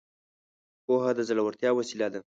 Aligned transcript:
پوهه 0.85 1.11
د 1.17 1.19
زړورتيا 1.29 1.69
وسيله 1.73 2.07
ده. 2.13 2.19